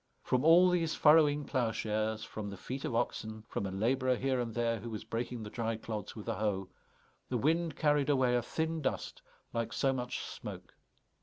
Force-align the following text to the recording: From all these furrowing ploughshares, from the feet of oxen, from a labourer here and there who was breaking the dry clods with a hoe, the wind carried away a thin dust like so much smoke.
From 0.23 0.43
all 0.43 0.71
these 0.71 0.95
furrowing 0.95 1.45
ploughshares, 1.45 2.23
from 2.23 2.49
the 2.49 2.57
feet 2.57 2.85
of 2.85 2.95
oxen, 2.95 3.43
from 3.47 3.67
a 3.67 3.71
labourer 3.71 4.15
here 4.15 4.39
and 4.39 4.55
there 4.55 4.79
who 4.79 4.89
was 4.89 5.03
breaking 5.03 5.43
the 5.43 5.51
dry 5.51 5.75
clods 5.77 6.15
with 6.15 6.27
a 6.27 6.33
hoe, 6.33 6.69
the 7.29 7.37
wind 7.37 7.75
carried 7.75 8.09
away 8.09 8.35
a 8.35 8.41
thin 8.41 8.81
dust 8.81 9.21
like 9.53 9.71
so 9.71 9.93
much 9.93 10.19
smoke. 10.23 10.73